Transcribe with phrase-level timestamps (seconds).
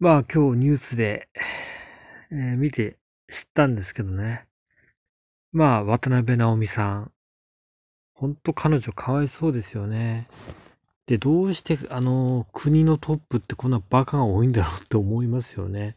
[0.00, 1.28] まあ今日ニュースで、
[2.30, 2.96] えー見て
[3.30, 4.46] 知ったんですけどね。
[5.52, 7.12] まあ渡辺直美さん。
[8.14, 10.26] ほんと彼女かわいそうですよね。
[11.04, 15.94] で、どうしてあの国のトップってこんなバカが多いんだろうって思いますよね。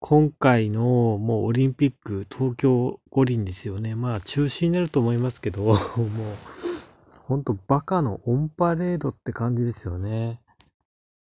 [0.00, 3.94] 今回のもうオリンピック東京五輪ですよね。
[3.94, 5.78] まあ中止になると思いますけど、 もう
[7.20, 10.41] ほんとバカのオンパレードって感じですよね。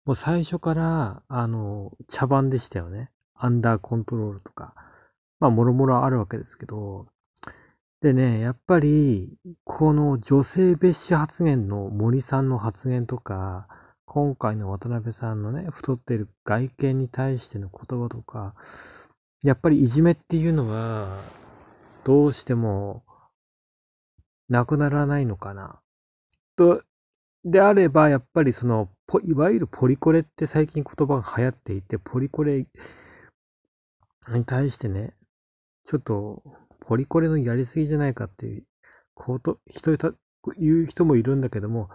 [0.09, 3.11] もう最初から、あの、茶番でしたよね。
[3.35, 4.75] アンダーコントロールとか。
[5.39, 7.09] まあ、もろもろあるわけですけど。
[8.01, 13.69] でね、やっぱり、この女性蔑視発言の森さんの発言とか、
[14.07, 18.55] 今回の渡辺さんのね、太っている外見に対しての言葉とか、
[19.43, 21.21] やっぱりいじめっていうのは、
[22.05, 23.05] どうしても、
[24.49, 25.83] なくならないのかな。
[26.57, 26.83] と、
[27.45, 28.91] であれば、やっぱりその、
[29.25, 32.67] いわゆるポリコレって最近言葉が流行っていて、ポリコレ
[34.29, 35.15] に対してね、
[35.85, 36.43] ちょっと、
[36.81, 38.65] ポリコレのやりすぎじゃないかっていう
[39.15, 40.13] こと、人た
[40.57, 41.89] 言う人もいるんだけども、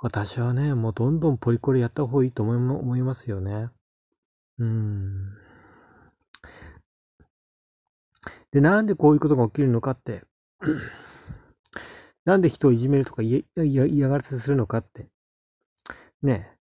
[0.00, 3.70] 私はね、もうどんどんポリコレやった方がいいと思いま思いますよね。
[4.58, 5.32] うん。
[8.52, 10.24] で、なんでこういうことが起きるのかって、
[12.26, 13.42] なんで人をいじめるとか嫌
[14.08, 15.06] がらせするのかって。
[16.22, 16.56] ねえ。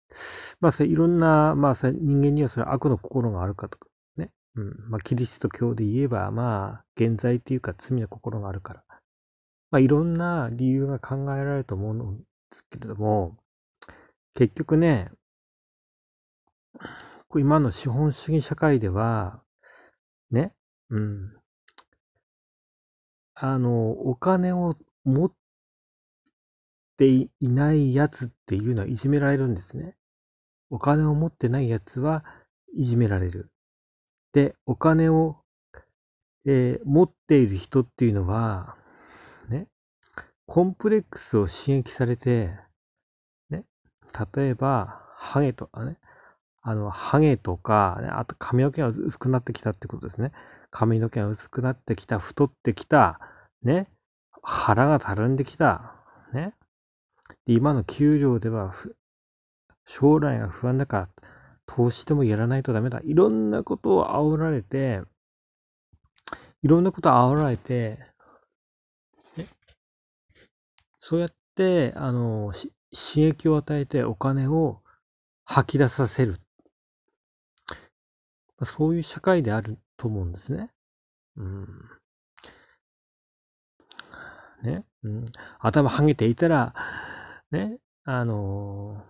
[0.60, 4.30] まあ、いろんな、まあ、人間にはそれ悪の心があるかとか、ね。
[4.56, 4.76] うん。
[4.90, 8.84] まあ、キリスト教で言えば、まあ、現在というか罪の心があるから。
[9.72, 13.38] まあ、いろんな理由が考えられると思うんですけれども、
[14.36, 15.12] 結局ね、
[17.36, 19.42] 今の資本主義社会では、
[20.30, 20.54] ね、
[20.90, 21.38] うん。
[23.34, 24.76] あの、お金を
[25.06, 25.34] 持っ
[26.98, 29.96] ていないやつっていうのはいじめられるんですね。
[30.70, 32.24] お金を持ってないやつは
[32.74, 33.52] いじめられる。
[34.34, 35.38] で、お金を、
[36.46, 38.76] えー持っている人っていうのは、
[39.48, 39.68] ね、
[40.46, 42.52] コンプレックスを刺激されて、
[43.50, 43.64] ね、
[44.36, 45.98] 例えば、ハゲとかね、
[46.62, 50.32] あの、ハゲとか、ね、あと髪の毛が薄くなってきたってことですね。
[50.72, 53.20] 髪の毛が薄くなってきた、太ってきた、
[53.62, 53.90] ね、
[54.42, 55.96] 腹がたるんできた、
[56.34, 56.54] ね。
[57.46, 58.74] で今の給料では
[59.86, 61.10] 将来が不安だから、
[61.66, 63.02] 投資でもやらないとダメだ。
[63.04, 65.02] いろんなことを煽られて、
[66.62, 68.00] いろんなことを煽られて、
[71.00, 72.70] そうやって、あの、刺
[73.16, 74.82] 激を与えてお金を
[75.44, 76.40] 吐き出させる。
[78.64, 80.70] そういう社会であると思うんですね。
[81.36, 81.68] うん。
[84.62, 84.86] ね？
[85.04, 85.26] うん。
[85.60, 86.74] 頭はげていたら、
[87.54, 87.78] ね。
[88.04, 89.02] あの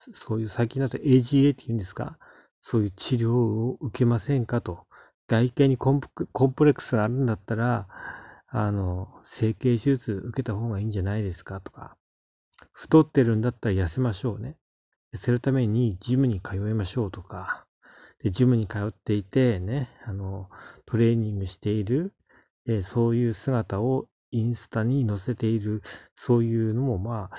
[0.00, 2.18] そそういう最近だと AGA って言うんですか？
[2.62, 4.86] そういう治療を受けませんかと。
[5.28, 7.86] 外見にコンプレックスがあるんだったら、
[8.48, 11.96] あの、整形手術受けた方がいいんじゃないですかとか。
[12.72, 14.56] 太ってるんだったら痩せましょうね。
[15.14, 17.64] 痩せるためにジムに通いましょうとか。
[18.24, 20.50] で、ジムに通っていてね、あの、
[20.84, 22.12] トレーニングしている、
[22.66, 25.82] えそういう姿をインスタに載せている、
[26.16, 27.36] そういうのもまあ、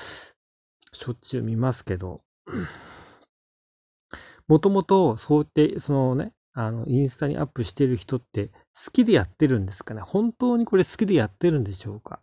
[0.94, 2.22] しょっちゅう見ますけど、
[4.48, 8.48] もともとそうやって、そのね、あの、インスタにアップしてる人って
[8.86, 12.20] 好きでやってるんですかね本当にこれ好きでやってるんでしょうか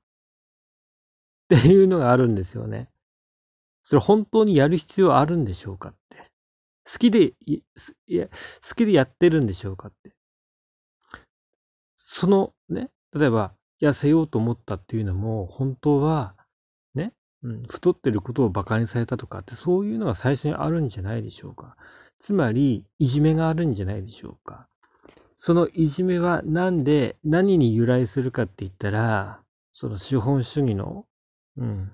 [1.55, 2.91] っていうのがあるんですよね。
[3.83, 6.31] それ本当にやる必要あるんでしょうかって。
[6.91, 7.63] 好きで、い
[8.07, 10.13] や、好きでやってるんでしょうかって。
[11.97, 16.35] そのね、例えば痩せようと思ったっていうのも、本当は、
[16.95, 17.13] ね、
[17.69, 21.77] 太ってることを馬鹿にされたとかって、そういうのが最初にあるんじゃないでしょうか。
[22.19, 24.69] つまり、いじめがあるんじゃないでしょうか。
[25.37, 29.41] そのいじめはなんで、何に由来するかって言ったら、
[29.71, 31.07] その資本主義の、
[31.57, 31.93] うん、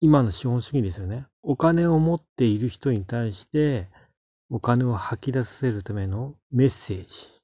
[0.00, 1.26] 今の資本主義ですよね。
[1.42, 3.88] お金を持っている人に対して、
[4.50, 7.38] お金を吐き出させるためのメッセージ。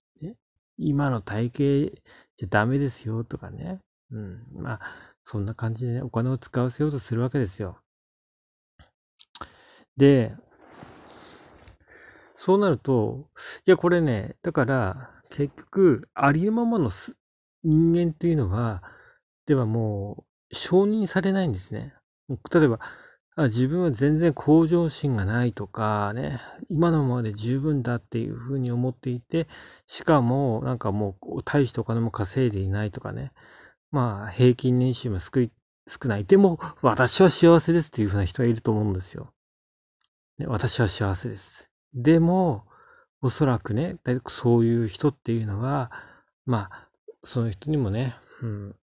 [0.77, 2.01] 今の体型
[2.37, 3.81] じゃダメですよとかね。
[4.11, 4.47] うん。
[4.53, 4.81] まあ、
[5.25, 7.79] そんな感じでね、お金を使わせようとするわけですよ。
[9.97, 10.35] で、
[12.37, 13.29] そうなると、
[13.67, 17.17] いや、これね、だから、結局、ありのままのす
[17.63, 18.83] 人間っていうのは、
[19.47, 21.95] ではもう、承認されないんですね。
[22.29, 22.81] 例えば、
[23.37, 29.49] あ自分は全然向上心がないとかね、今のままで十分だっていうふうに思っていて、
[29.89, 33.33] しかも、なんかもう、大してお金も稼いでいないとかね、
[33.91, 35.41] まあ、平均年収も少
[36.05, 36.25] ない。
[36.25, 39.33] でも、私は幸せですっていうふうな人がいると思うんですよ。
[40.39, 41.69] ね、私は幸せです。
[41.93, 42.67] でも、
[43.21, 43.97] おそらくね、
[44.29, 45.91] そういう人っていうのは、
[46.47, 46.89] まあ、
[47.25, 48.77] その人にもね、うん、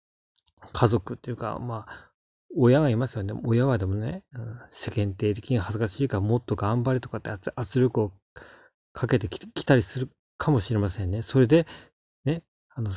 [0.72, 2.07] 家族っていうか、まあ、
[2.56, 3.34] 親がいますよね。
[3.44, 8.12] 親はでもね、うん、世間体的に恥ずかしいからもっと頑張れとかって圧力を
[8.92, 11.22] かけてきたりするかもしれませんね。
[11.22, 11.66] それで、
[12.24, 12.92] ね、あの、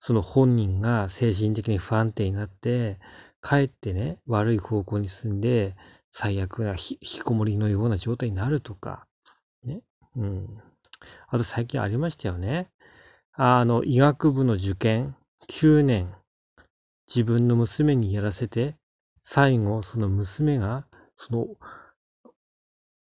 [0.00, 2.98] その本人が精神的に不安定になって、
[3.40, 5.76] かえってね、悪い方向に進んで、
[6.10, 9.06] 最悪な引きこもりのような状態になるとか、
[9.64, 9.82] ね。
[10.16, 10.62] うん。
[11.28, 12.70] あと最近ありましたよね。
[13.32, 15.14] あの、医学部の受験、
[15.48, 16.14] 9年、
[17.06, 18.76] 自分の娘にやらせて、
[19.28, 20.86] 最後、その娘が、
[21.16, 21.48] その、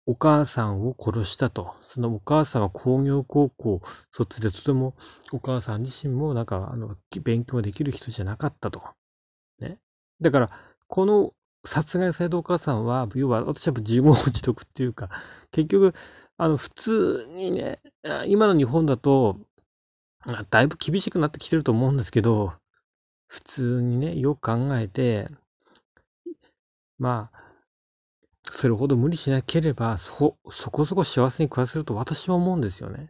[0.06, 1.74] お母さんを殺したと。
[1.82, 3.82] そのお母さんは工業高校
[4.12, 4.94] 卒でとても
[5.32, 8.84] お母さん自身もなんかあの勉強できる人じゃなかったと。
[9.60, 9.80] ね。
[10.22, 10.52] だから、
[10.88, 11.34] この
[11.66, 15.10] 殺害されたお母さんは、要は私は自業自得っていうか、
[15.52, 15.96] 結局、
[16.38, 17.80] あの普通にね、
[18.28, 19.40] 今の日本だと、
[20.52, 22.54] だいぶ厳しくなってきてると思うんですけど、
[23.26, 25.28] 普通にね、よく考えて、
[26.98, 27.44] まあ、
[28.52, 33.10] それほど無理しなければ、そ、そこそこ幸せに暮らせると私は思うんですよね。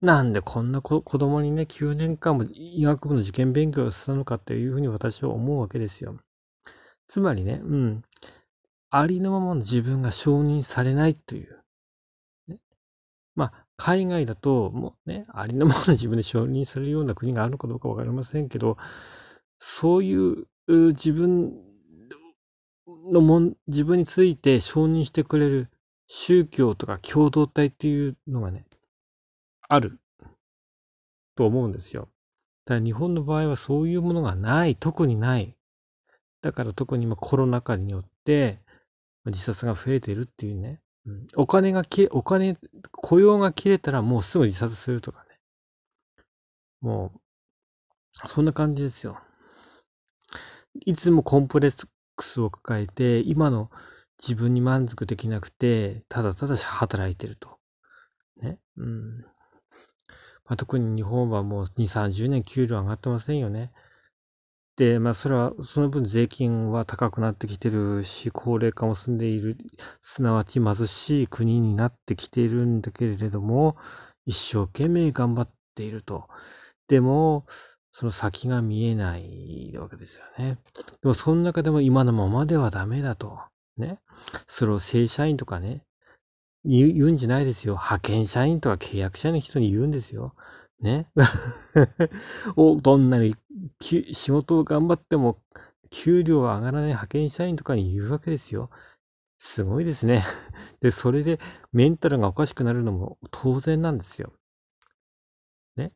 [0.00, 6.16] なんでこんな子供にね、9年間も医学部の受験勉強をしたのかっていうふうに私は思うわけですよ。
[7.06, 8.02] つまりね、うん。
[8.88, 11.62] ありのままの自分が承認されないという。
[12.48, 12.58] ね、
[13.36, 18.78] まあ、海外だと、もうね、ありのままの自分で承認されるような国があるのかどうかわかりませんけど、
[19.58, 21.52] そういう自分
[23.12, 25.68] のもん、自分について承認してくれる
[26.06, 28.66] 宗教とか共同体っていうのがね、
[29.68, 29.98] ある
[31.36, 32.08] と思うんですよ。
[32.66, 35.56] だから日本の場合はそういうものがない、特にない。
[36.42, 38.60] だから特に今コロナ禍によって
[39.26, 40.80] 自殺が増えているっていうね。
[41.06, 42.56] うん、お金がき、お金、
[42.92, 45.38] 雇用が切れたらもうすぐ自殺するとかね。
[46.80, 49.18] もう、そんな感じですよ。
[50.84, 51.86] いつもコンプレッ
[52.40, 53.70] を抱えて、今の
[54.20, 57.58] 自分に満足できなくて、ただただ働いてると。
[58.42, 58.58] ね。
[58.76, 59.20] うん。
[59.20, 63.72] まあ、特に日本はもう2、30年給料上がってませんよね。
[64.76, 69.58] で、まあ、それは、その分税金は高くなってきてるし、高齢化も進んでいる、
[70.00, 73.76] すなわち貧しい国になってきているんだけれども、
[74.26, 76.28] 一生懸命頑張っていると。
[76.88, 77.46] でも、
[77.92, 80.58] その先が見えないわけですよね。
[81.02, 83.38] でも、その中でも今のままではダメだと。
[83.76, 83.98] ね。
[84.46, 85.82] それを正社員とかね、
[86.64, 87.74] 言うんじゃないですよ。
[87.74, 90.34] 派遣社員とか契約社員の人に言うんですよ。
[90.80, 91.08] ね。
[92.56, 93.34] お、どんなに
[93.80, 95.38] 仕事を頑張っても
[95.90, 98.70] 給料が上がらない派遣社員とかに言うわけですよ。
[99.38, 100.24] すごいですね。
[100.80, 101.40] で、それで
[101.72, 104.32] メンタルがおかしくなるのも当然なんですよ。
[105.76, 105.92] ね。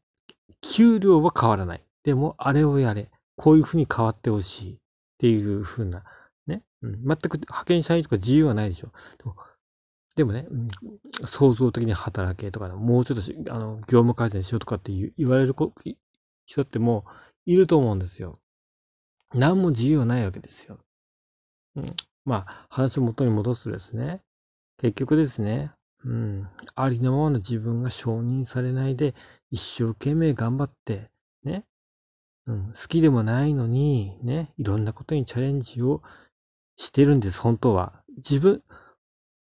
[0.63, 1.84] 給料は変わらない。
[2.05, 3.11] でも、あれをやれ。
[3.37, 4.75] こういうふうに変わってほしい。
[4.75, 4.77] っ
[5.19, 6.05] ていうふうな、
[6.47, 6.63] ね。
[6.83, 8.93] うん、全く派遣社員とか自由はないでしょ。
[9.19, 9.37] でも
[10.17, 10.69] でもね、うん、
[11.27, 15.55] 創造的に働けとか、もうちょっとあの業務改善しようとかって言われる
[16.47, 18.39] 人ってもういると思うんですよ。
[19.35, 20.79] 何も自由はないわけですよ。
[21.77, 24.21] うん、まあ、話を元に戻すとですね、
[24.79, 25.73] 結局ですね、
[26.05, 29.15] うん、ありのままの自分が承認されないで、
[29.51, 31.11] 一生懸命頑張って、
[31.43, 31.65] ね、
[32.47, 36.03] うん、好きでもないのに、ね、いろんなことにチャレンジを
[36.77, 38.03] してるんです、本当は。
[38.17, 38.63] 自分、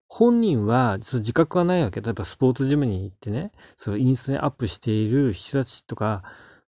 [0.09, 2.01] 本人はその自覚はないわけ。
[2.01, 6.23] 例えばスポーツジムに行ってね、そのインスタにアップしている人たちとか、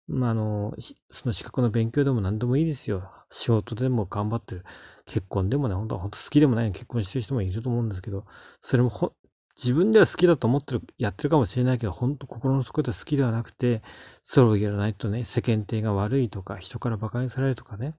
[0.06, 0.74] まあ、あの、
[1.10, 3.10] その資格の勉強でも何でもいいですよ。
[3.30, 4.64] 仕事でも頑張ってる。
[5.06, 8.24] 結婚でもね、本当は本当好きでもないのに結婚してる人もいると思うんですけど、
[8.60, 9.12] それも
[9.56, 13.82] 自分では好きだと思ってる、やってるかもしれないけど、本当心の底では好きではなくて、
[14.22, 17.94] それをやらないとね、世間体が悪いとか、人から馬鹿にされるとかね、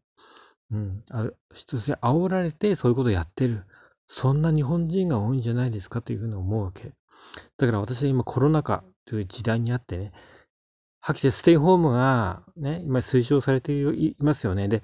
[0.71, 3.65] うん、ある、人に煽られてそういうことをやってる。
[4.07, 6.93] そんな日本人が多いんじゃないですかというふうに思うわけ。
[7.57, 10.11] だから私は今コロナ禍という時代にあってね、
[10.99, 14.69] はっきりステイホームがね、今推奨されていますよね。
[14.69, 14.83] で、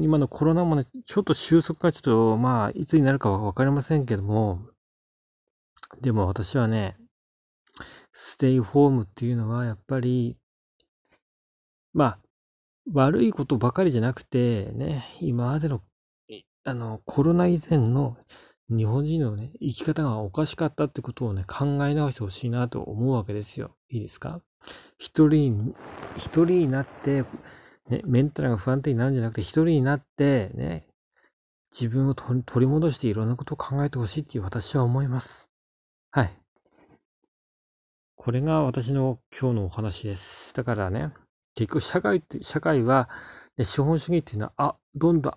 [0.00, 4.66] 今のコロナもね、ちょっと収束がちょっと、まあ、いつになるかはわかりませんけども、
[6.00, 6.96] でも私はね、
[8.12, 10.36] ステイホームっていうのはやっぱり、
[11.92, 12.18] まあ、
[12.92, 15.82] 悪いことばかりじゃなくて、ね、今までの
[16.66, 18.16] あの、コロナ以前の
[18.70, 23.76] 日本人のね、生き方がおかしかったってことをね、考え直してほしいなと思うわけですよ。
[23.90, 24.40] いいですか？
[24.98, 25.74] 一人、
[26.16, 27.24] 一人になって、
[27.90, 30.86] ね、メンタルが不安定になるんじゃなくて、一人になって、ね、
[31.70, 35.50] 自分を取り戻していろんなことを考えてほしいっていう私は思います。
[36.14, 36.32] はい。
[38.14, 40.54] これが私の今日のお話です。
[40.54, 41.12] だからね、
[41.56, 43.08] 結局社会って、社会は、
[43.56, 45.32] ね、資本主義っていうのは、あ、どんどん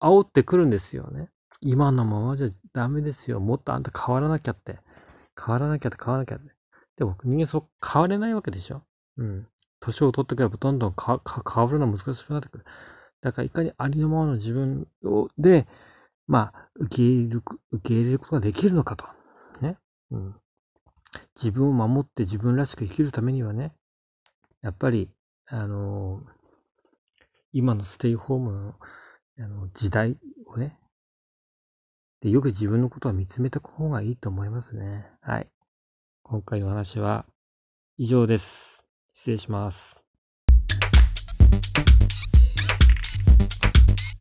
[0.00, 1.28] 煽ってくるんですよね。
[1.60, 3.40] 今のままじゃダメですよ。
[3.40, 4.78] もっとあんた変わらなきゃって。
[5.38, 6.50] 変わらなきゃって変わらなきゃって。
[6.96, 8.84] でも人間そう変われないわけでしょ。
[9.18, 9.46] うん。
[9.80, 11.20] 年を取ってくればどんどん変わ
[11.70, 12.64] るのは難しくなってくる。
[13.20, 15.66] だからいかにありのままの自分をで、
[16.26, 19.04] まあ、受け入れる、受け入れることができるのかと。
[20.12, 20.34] うん。
[21.34, 23.72] 自分を守って自分らしく生きるためにはね、
[24.62, 25.10] やっぱり、
[25.46, 26.30] あのー、
[27.52, 28.74] 今のステイホームの
[29.38, 30.16] あの時代
[30.46, 30.78] をね、
[32.20, 35.06] で、よく自分のことは見つめた方がいいと思いますね。
[35.22, 35.48] はい。
[36.22, 37.26] 今回の話は
[37.98, 38.86] 以上です。
[39.12, 40.04] 失礼します。